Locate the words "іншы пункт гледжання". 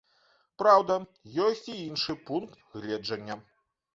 1.89-3.37